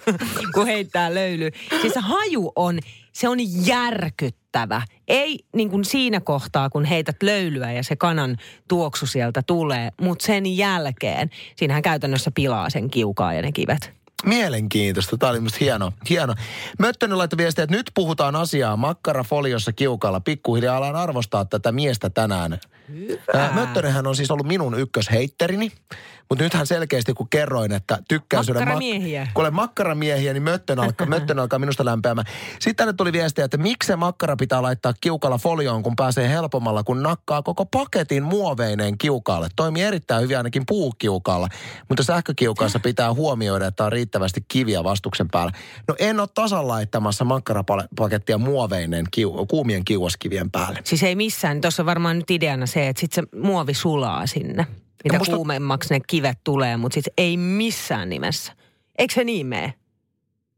[0.55, 1.49] kun heittää löyly.
[1.81, 2.79] Siis se haju on,
[3.13, 4.81] se on järkyttävä.
[5.07, 10.25] Ei niin kuin siinä kohtaa, kun heität löylyä ja se kanan tuoksu sieltä tulee, mutta
[10.25, 14.00] sen jälkeen siinähän käytännössä pilaa sen kiukaa ja ne kivet.
[14.25, 15.17] Mielenkiintoista.
[15.17, 15.93] Tämä oli musta hieno.
[16.09, 16.35] hieno.
[16.79, 20.19] Möttönen laittoi viestiä, että nyt puhutaan asiaa makkarafoliossa kiukalla.
[20.19, 22.59] Pikkuhiljaa alan arvostaa tätä miestä tänään.
[22.89, 23.49] Hyvä.
[23.53, 25.71] Möttönenhän on siis ollut minun ykkösheitterini.
[26.31, 28.59] Mutta nythän selkeästi, kun kerroin, että tykkään syödä...
[28.59, 29.27] Makkaramiehiä.
[29.33, 32.27] kun olen makkaramiehiä, niin möttön alkaa, möttön alkaa minusta lämpeämään.
[32.51, 36.83] Sitten tänne tuli viestiä, että miksi se makkara pitää laittaa kiukalla folioon, kun pääsee helpommalla,
[36.83, 39.47] kun nakkaa koko paketin muoveineen kiukaalle.
[39.55, 41.47] Toimii erittäin hyvin ainakin puukiukalla,
[41.89, 45.51] mutta sähkökiukaassa pitää huomioida, että on riittävästi kiviä vastuksen päällä.
[45.87, 50.79] No en ole tasan laittamassa makkarapakettia muoveineen kiu, kuumien kiuaskivien päälle.
[50.83, 51.61] Siis ei missään.
[51.61, 54.67] Tuossa on varmaan nyt ideana se, että sitten se muovi sulaa sinne.
[55.03, 58.53] Mitä musta- kuumemmaksi ne kivet tulee, mutta siis ei missään nimessä.
[58.97, 59.73] Eikö se niin mene?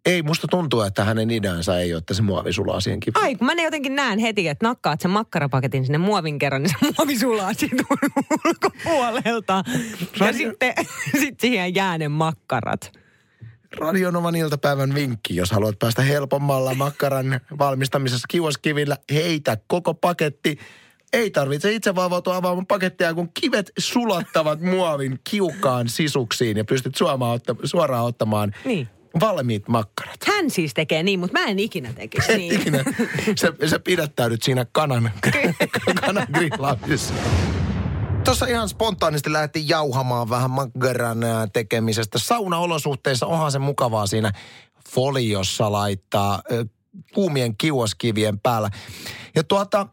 [0.05, 3.23] Ei, musta tuntuu, että hänen ideansa ei ole, että se muovi sulaa siihen kiveen.
[3.25, 6.69] Ai, kun mä ne jotenkin näen heti, että nakkaat sen makkarapaketin sinne muovin kerran, niin
[6.69, 7.83] se muovi sulaa siitä
[8.45, 9.63] ulkopuolelta.
[9.67, 9.73] Ja
[10.19, 10.73] Radio- sitten
[11.19, 12.91] sit siihen jää ne makkarat.
[13.77, 20.57] Radionovan iltapäivän vinkki, jos haluat päästä helpommalla makkaran valmistamisessa kiuaskivillä, heitä koko paketti.
[21.13, 27.31] Ei tarvitse itse vaivautua avaamaan pakettia, kun kivet sulattavat muovin kiukaan sisuksiin ja pystyt suoraan,
[27.33, 28.87] otta, suoraan ottamaan Niin.
[29.19, 30.19] valmiit makkarat.
[30.27, 32.53] Hän siis tekee niin, mutta mä en ikinä tekisi niin.
[32.61, 32.83] ikinä,
[33.41, 35.11] sä, sä pidättäydyt siinä kanan,
[36.05, 37.13] kanan grillaamisessa.
[38.25, 41.17] Tuossa ihan spontaanisti lähti jauhamaan vähän makkaran
[41.53, 42.19] tekemisestä.
[42.19, 44.31] Saunaolosuhteissa onhan se mukavaa siinä
[44.89, 46.41] foliossa laittaa
[47.13, 48.69] kuumien kiuaskivien päällä.
[49.35, 49.87] Ja tuota,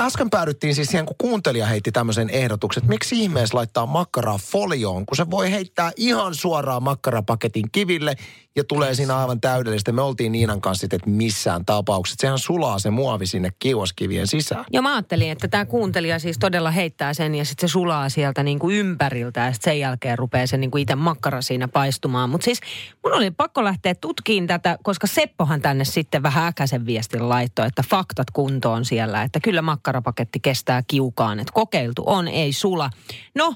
[0.00, 5.06] äsken päädyttiin siis siihen, kun kuuntelija heitti tämmöisen ehdotuksen, että miksi ihmeessä laittaa makkaraa folioon,
[5.06, 8.16] kun se voi heittää ihan suoraan makkarapaketin kiville
[8.56, 9.92] ja tulee siinä aivan täydellistä.
[9.92, 12.16] Me oltiin Niinan kanssa sitten, että missään tapauksessa.
[12.20, 14.64] Sehän sulaa se muovi sinne kiuaskivien sisään.
[14.72, 18.42] Joo, mä ajattelin, että tämä kuuntelija siis todella heittää sen ja sitten se sulaa sieltä
[18.42, 22.30] niin kuin ympäriltä ja sitten sen jälkeen rupeaa se niin kuin itse makkara siinä paistumaan.
[22.30, 22.60] Mutta siis
[23.04, 27.82] mun oli pakko lähteä tutkiin tätä, koska Seppohan tänne sitten vähän äkäisen viestin laittoi, että
[27.90, 32.90] faktat kuntoon siellä, että kyllä makkarapaketti kestää kiukaan, että kokeiltu on, ei sula.
[33.34, 33.54] No,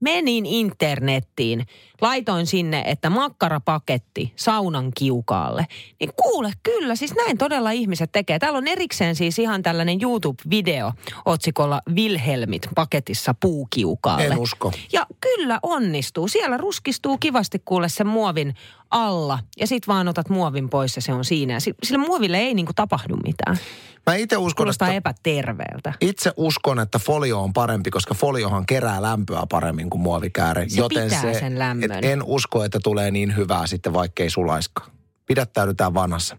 [0.00, 1.66] menin internettiin,
[2.00, 5.66] laitoin sinne, että makkarapaketti saunan kiukaalle.
[6.00, 8.38] Niin kuule, kyllä, siis näin todella ihmiset tekee.
[8.38, 10.92] Täällä on erikseen siis ihan tällainen YouTube-video
[11.24, 14.26] otsikolla Vilhelmit paketissa puukiukaalle.
[14.26, 14.72] En usko.
[14.92, 16.28] Ja kyllä onnistuu.
[16.28, 18.54] Siellä ruskistuu kivasti kuule sen muovin
[18.90, 21.54] alla ja sit vaan otat muovin pois ja se on siinä.
[21.54, 23.58] Ja si- Sille muoville ei niinku tapahdu mitään.
[24.06, 24.96] Mä itse uskon, Kuulostaa että...
[24.96, 25.92] epäterveeltä.
[26.00, 30.68] Itse uskon, että folio on parempi, koska foliohan kerää lämpöä paremmin kuin muovikääre.
[30.68, 31.92] Se pitää sen lämmön.
[31.92, 34.90] et en usko, että tulee niin hyvää sitten, vaikkei sulaiskaan.
[35.26, 36.36] Pidättäydytään vanhassa.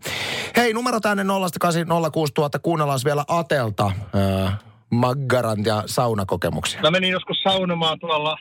[0.58, 1.28] Hei, numero tänne 0806000.
[2.62, 3.92] Kuunnellaan vielä Atelta
[4.46, 4.60] äh,
[4.90, 6.82] Maggaran ja saunakokemuksia.
[6.82, 8.38] Mä menin joskus saunomaan tuolla,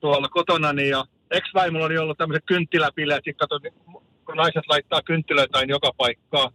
[0.00, 3.24] tuolla kotonani ja ex-vaimolla oli ollut tämmöiset kynttiläpileet.
[3.24, 3.74] Sitten katsoin,
[4.26, 6.50] kun naiset laittaa kynttilöitä aina joka paikkaa.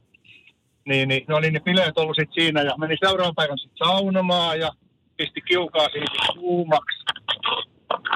[0.85, 4.59] Niin, niin ne oli ne bileet ollut sit siinä ja menin seuraavan päivän sit saunomaan
[4.59, 4.71] ja
[5.17, 7.03] pisti kiukaa siinä sit kuumaksi.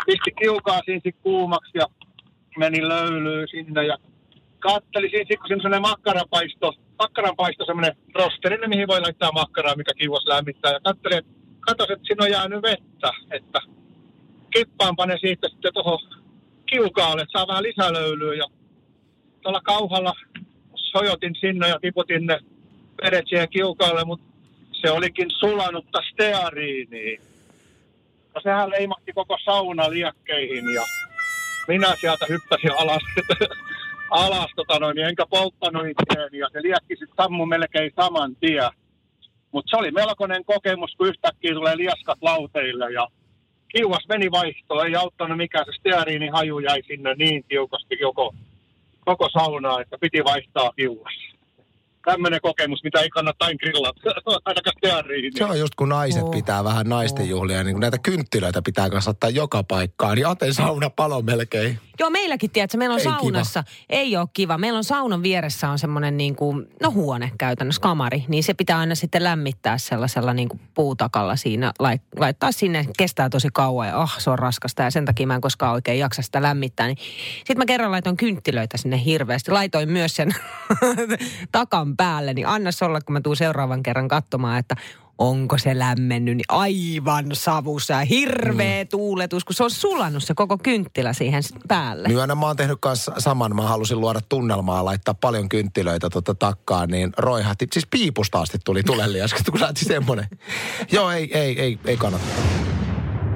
[0.05, 1.87] Pisti kiukaa siinä kuumaksi ja
[2.57, 3.97] meni löylyyn sinne ja
[4.59, 10.71] kattelin siinä kun semmoinen makkaranpaisto, makkaranpaisto semmoinen rosterinen, mihin voi laittaa makkaraa, mikä kiuas lämmittää.
[10.71, 13.59] Ja kattelin, että katos, että siinä on jäänyt vettä, että
[14.53, 15.99] kippaanpa ne siitä sitten tuohon
[16.65, 18.33] kiukaalle, että saa vähän lisälöylyä.
[18.33, 18.45] Ja
[19.41, 20.13] tuolla kauhalla
[20.75, 22.39] sojotin sinne ja tiputin ne
[23.03, 24.25] vedet siihen kiukaalle, mutta
[24.71, 27.21] se olikin sulanutta steariiniin.
[28.37, 30.83] No sehän leimahti koko sauna liekkeihin ja
[31.67, 33.01] minä sieltä hyppäsin alas,
[34.23, 38.69] alas tota noin, enkä polttanut itseäni ja se liekki sitten sammu melkein saman tien.
[39.51, 43.07] Mutta se oli melkoinen kokemus, kun yhtäkkiä tulee liaskat lauteille ja
[43.67, 48.35] kiuas meni vaihtoon, ei auttanut mikään, se steariinin haju jäi sinne niin tiukasti joko
[49.05, 51.36] koko saunaa, että piti vaihtaa kiuas.
[52.11, 53.99] Tämmöinen kokemus, mitä ei kannata grillata,
[54.45, 55.33] ainakaan teariin.
[55.35, 56.31] Se on just kun naiset Oo.
[56.31, 60.89] pitää vähän naisten juhlia, niin kun näitä kynttilöitä pitää kasvattaa joka paikkaan, niin Aten sauna
[60.89, 61.79] palo melkein.
[61.99, 63.15] Joo, meilläkin, tiedätkö, meillä on Ei kiva.
[63.17, 64.57] saunassa, ei ole kiva.
[64.57, 68.25] Meillä on saunan vieressä on semmoinen niin kuin, no huone käytännössä, kamari.
[68.27, 73.29] Niin se pitää aina sitten lämmittää sellaisella niin kuin puutakalla siinä, lait, laittaa sinne, kestää
[73.29, 76.21] tosi kauan ja ah, se on raskasta ja sen takia mä en koskaan oikein jaksa
[76.21, 76.87] sitä lämmittää.
[76.87, 76.97] Niin.
[77.37, 79.51] Sitten mä kerran laitoin kynttilöitä sinne hirveästi.
[79.51, 80.35] Laitoin myös sen
[81.51, 84.75] takan päälle, niin anna se olla, kun mä tuun seuraavan kerran katsomaan, että
[85.17, 88.87] onko se lämmennyt, niin aivan savussa ja hirveä mm.
[88.87, 92.07] tuuletus, kun se on sulannut se koko kynttilä siihen päälle.
[92.07, 93.55] Myönnä, mä oon tehnyt kanssa saman.
[93.55, 97.67] Mä halusin luoda tunnelmaa, laittaa paljon kynttilöitä tuota takkaan, niin roihahti.
[97.73, 100.27] Siis piipusta asti tuli tulelias, kun lähti semmonen.
[100.91, 102.25] Joo, ei, ei, ei, ei kannata.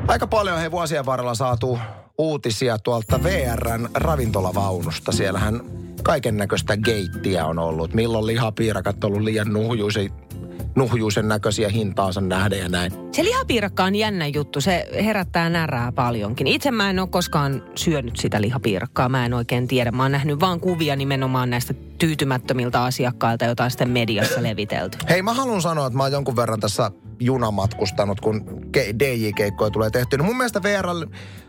[0.08, 1.80] Aika paljon he vuosien varrella saatu
[2.18, 5.12] uutisia tuolta VRn ravintolavaunusta.
[5.12, 5.62] Siellähän
[6.04, 7.94] kaiken näköistä geittiä on ollut.
[7.94, 10.10] Milloin lihapiirakat on ollut liian nuhjuisen,
[10.76, 12.92] nuhjuisen näköisiä hintaansa nähden ja näin.
[13.12, 16.48] Se lihapiirakka on jännä juttu, se herättää närää paljonkin.
[16.48, 19.92] Itse mä en ole koskaan syönyt sitä lihapiirakkaa, mä en oikein tiedä.
[19.92, 24.98] Mä oon nähnyt vaan kuvia nimenomaan näistä tyytymättömiltä asiakkailta, joita on sitten mediassa levitelty.
[25.10, 28.46] Hei, mä haluan sanoa, että mä oon jonkun verran tässä junamatkustanut, kun
[28.78, 30.18] ke- DJ-keikkoja tulee tehty.
[30.18, 30.86] No mun mielestä VR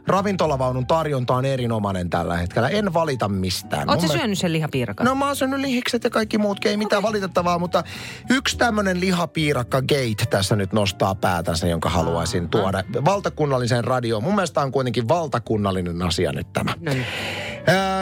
[0.06, 2.68] ravintolavaunun tarjonta on erinomainen tällä hetkellä.
[2.68, 3.88] En valita mistään.
[3.88, 5.06] Oletko mielestä- syönyt sen lihapiirakan?
[5.06, 7.84] No mä oon syönyt lihikset ja kaikki muutkin, ei mitään valitettavaa, mutta
[8.30, 14.22] yksi tämmönen lihapiirakka gate tässä nyt nostaa päätänsä, jonka haluaisin tuoda valtakunnalliseen radioon.
[14.22, 16.74] Mun mielestä on kuitenkin valtakunnallinen asia nyt tämä.
[16.80, 17.06] No niin.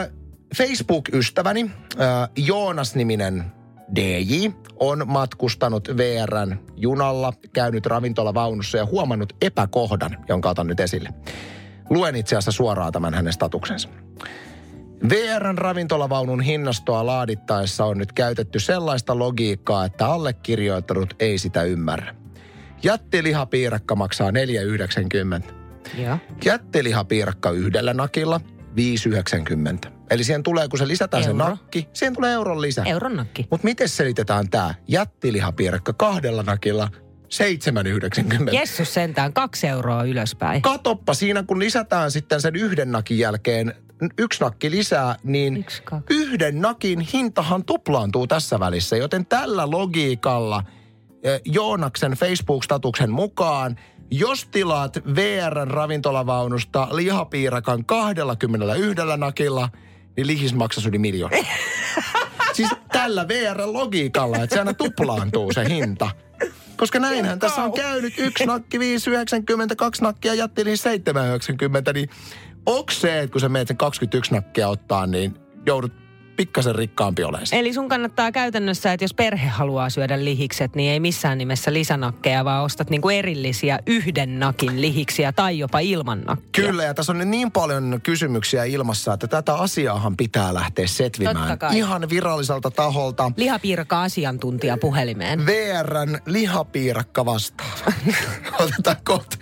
[0.07, 0.11] Ö,
[0.57, 1.71] Facebook-ystäväni,
[2.37, 3.43] Joonas-niminen
[3.95, 4.47] DJ,
[4.79, 11.09] on matkustanut VRn junalla, käynyt ravintolavaunussa ja huomannut epäkohdan, jonka otan nyt esille.
[11.89, 13.89] Luen itse asiassa suoraan tämän hänen statuksensa.
[15.09, 22.15] VRn ravintolavaunun hinnastoa laadittaessa on nyt käytetty sellaista logiikkaa, että allekirjoittanut ei sitä ymmärrä.
[22.83, 25.51] Jättilihapiirakka maksaa 4,90.
[26.01, 26.17] Joo.
[26.45, 28.41] Jättilihapiirakka yhdellä nakilla
[28.75, 29.91] 5,90.
[30.09, 31.33] Eli siihen tulee, kun se lisätään Euro.
[31.45, 32.83] se nakki, siihen tulee euron lisä.
[32.85, 33.47] Euron nakki.
[33.51, 36.89] Mutta miten selitetään tämä jättilihapiirakka kahdella nakilla
[37.23, 38.53] 7,90?
[38.53, 40.61] Jessus sentään kaksi euroa ylöspäin.
[40.61, 43.73] Katoppa siinä, kun lisätään sitten sen yhden nakin jälkeen
[44.17, 46.05] yksi nakki lisää, niin Yksi, kaksi.
[46.09, 48.97] yhden nakin hintahan tuplaantuu tässä välissä.
[48.97, 50.63] Joten tällä logiikalla
[51.23, 53.75] eh, Joonaksen Facebook-statuksen mukaan,
[54.11, 59.69] jos tilaat VRn ravintolavaunusta lihapiirakan 21 nakilla,
[60.17, 61.37] niin lihis maksaisi yli miljoona.
[62.53, 66.11] siis tällä VR-logiikalla, että se aina tuplaantuu se hinta.
[66.77, 68.13] Koska näinhän tässä on käynyt.
[68.17, 68.83] Yksi nakki 5,90,
[69.77, 71.93] kaksi nakkia jätteli 7,90.
[71.93, 72.09] Niin
[72.65, 76.00] onko se, että kun sä meet sen 21 nakkia ottaa, niin joudut
[76.41, 77.47] pikkasen rikkaampi olemaan.
[77.51, 82.45] Eli sun kannattaa käytännössä, että jos perhe haluaa syödä lihikset, niin ei missään nimessä lisänakkeja,
[82.45, 86.65] vaan ostat niinku erillisiä yhden nakin lihiksiä tai jopa ilman nakkia.
[86.65, 91.35] Kyllä, ja tässä on niin paljon kysymyksiä ilmassa, että tätä asiaahan pitää lähteä setvimään.
[91.35, 91.77] Totta kai.
[91.77, 93.31] Ihan viralliselta taholta.
[93.37, 95.45] Lihapiirakka asiantuntija puhelimeen.
[95.45, 97.93] VRn lihapiirakka vastaava.
[98.59, 99.37] Otetaan kohta.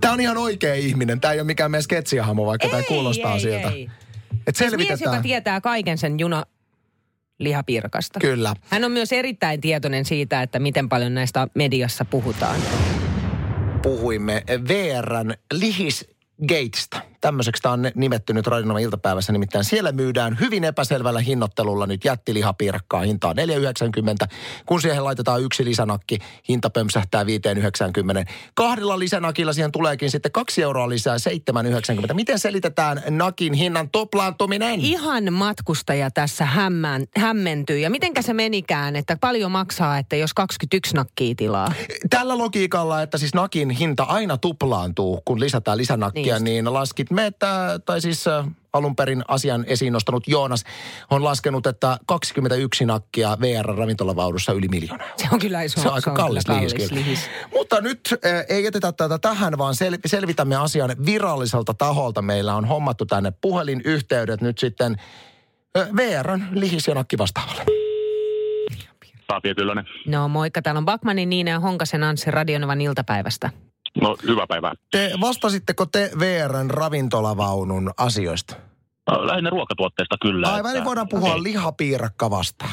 [0.00, 1.20] Tämä on ihan oikea ihminen.
[1.20, 3.70] Tämä ei ole mikään meidän sketsihahmo, vaikka tämä kuulostaa ei, siltä.
[3.70, 3.90] Ei.
[4.48, 6.44] Et Siis mies, joka tietää kaiken sen juna
[7.38, 8.20] lihapiirakasta.
[8.20, 8.54] Kyllä.
[8.68, 12.60] Hän on myös erittäin tietoinen siitä, että miten paljon näistä mediassa puhutaan.
[13.82, 17.00] Puhuimme VRn lihisgateista.
[17.20, 19.32] Tämmöiseksi tämä on nimetty nyt Radionovan iltapäivässä.
[19.32, 24.28] Nimittäin siellä myydään hyvin epäselvällä hinnoittelulla nyt jättilihapiirakkaa hintaa 4,90.
[24.66, 27.28] Kun siihen laitetaan yksi lisänakki, hinta pömsähtää 5,90.
[28.54, 32.14] Kahdella lisänakilla siihen tuleekin sitten kaksi euroa lisää 7,90.
[32.14, 34.80] Miten selitetään nakin hinnan toplaantuminen?
[34.80, 37.78] Ihan matkustaja tässä hämmään, hämmentyy.
[37.78, 41.72] Ja mitenkä se menikään, että paljon maksaa, että jos 21 nakkia tilaa?
[42.10, 47.07] Tällä logiikalla, että siis nakin hinta aina tuplaantuu, kun lisätään lisänakkia, Niin niin, just.
[47.08, 50.64] Laskit me, että, tai siis äh, alun perin asian esiin nostanut Joonas
[51.10, 55.08] on laskenut, että 21 nakkia VR-ravintolavaudussa yli miljoonaa.
[55.16, 55.80] Se on kyllä iso.
[55.80, 57.30] Se on aika kallis, kyllä lihis, lihis.
[57.52, 62.22] Mutta nyt äh, ei jätetä tätä tähän, vaan sel- selvitämme asian viralliselta taholta.
[62.22, 64.96] Meillä on hommattu tänne puhelinyhteydet nyt sitten
[65.78, 67.64] äh, VRn lihis- ja nakki vastaavalle.
[69.26, 69.84] Tapio Kyllönen.
[70.06, 73.50] No moikka, täällä on Bakmanin Niina ja Honkasen Anssi Radionovan iltapäivästä.
[74.00, 74.72] No, hyvää päivää.
[74.90, 78.56] Te vastasitteko te VRn ravintolavaunun asioista?
[79.10, 80.52] Lähinnä ruokatuotteista kyllä.
[80.52, 82.72] Aivan, niin voidaan puhua lihapiirakka vastaava.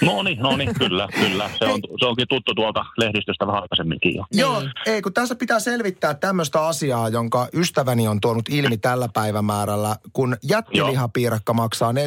[0.00, 1.50] No niin, no niin, kyllä, kyllä.
[1.58, 4.24] Se, on, se onkin tuttu tuolta lehdistöstä vähän aikaisemminkin jo.
[4.32, 9.96] Joo, ei kun tässä pitää selvittää tämmöistä asiaa, jonka ystäväni on tuonut ilmi tällä päivämäärällä,
[10.12, 11.98] kun jättilihapiirakka maksaa 4,90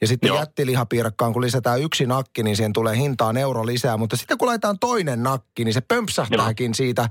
[0.00, 0.38] Ja sitten Joo.
[0.38, 3.96] jättilihapiirakkaan, kun lisätään yksi nakki, niin siihen tulee hintaan euro lisää.
[3.96, 7.08] Mutta sitten kun laitetaan toinen nakki, niin se pömpsähtääkin siitä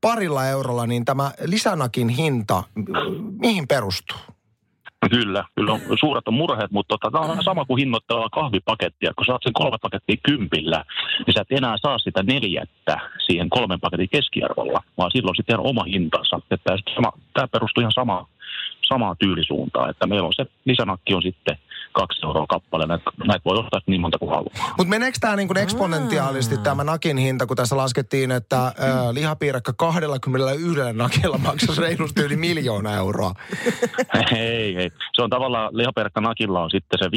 [0.00, 2.62] parilla eurolla, niin tämä lisänakin hinta,
[3.40, 4.18] mihin perustuu?
[5.10, 9.12] Kyllä, kyllä on, suuret on murheet, mutta tota, tämä on sama kuin hinnoittaa kahvipakettia.
[9.16, 10.84] Kun saat sen kolme pakettia kympillä,
[11.26, 15.66] niin sä et enää saa sitä neljättä siihen kolmen paketin keskiarvolla, vaan silloin sitten ihan
[15.66, 16.40] oma hintansa.
[16.50, 16.76] Että
[17.34, 18.28] tämä perustuu ihan sama,
[18.88, 21.58] samaan tyylisuuntaan, että meillä on se lisänakki on sitten
[22.00, 22.86] kaksi euroa kappale.
[22.86, 24.74] Näitä, näitä voi ostaa niin monta kuin haluaa.
[24.76, 28.72] Mutta meneekö tämä niin eksponentiaalisesti tämä nakin hinta, kun tässä laskettiin, että äh,
[29.12, 33.32] lihapiirakka 21 nakilla maksaisi reilusti yli miljoona euroa.
[34.36, 34.90] Ei, ei.
[35.14, 37.10] Se on tavallaan lihaperkka nakilla on sitten se 5,90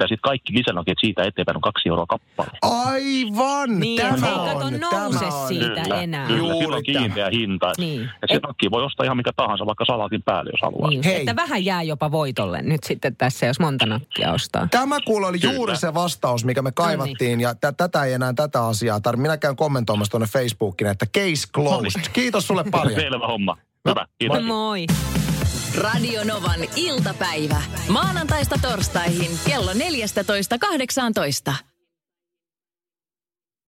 [0.00, 2.50] ja sitten kaikki lisänakit siitä eteenpäin on kaksi euroa kappale.
[2.62, 3.80] Aivan!
[3.80, 5.48] Niin, tämä ei kato on, nouse tämä on.
[5.48, 6.26] siitä Kyllä, enää.
[6.26, 7.72] Kyllä, Juuri kyllä on kiinteä hinta.
[7.78, 7.94] Niin.
[7.98, 8.10] Niin.
[8.22, 10.90] Ja se nakki voi ostaa ihan mikä tahansa, vaikka salaatin päälle, jos haluaa.
[10.90, 11.20] Niin, Hei.
[11.20, 14.68] että vähän jää jopa voitolle nyt sitten tässä, jos monta nakkia ostaa.
[14.70, 15.54] Tämä kuulo oli Kyllä.
[15.54, 19.22] juuri se vastaus, mikä me kaivattiin, ja t- tätä ei enää tätä asiaa tarvitse.
[19.22, 22.02] Minä käyn kommentoimassa tuonne Facebookiin, että case closed.
[22.12, 23.00] Kiitos sulle paljon.
[23.00, 23.56] Selvä homma.
[23.88, 24.42] Hyvä, kiitos.
[24.44, 24.86] Moi.
[25.78, 27.62] Radio Novan iltapäivä.
[27.88, 29.78] Maanantaista torstaihin kello 14.18.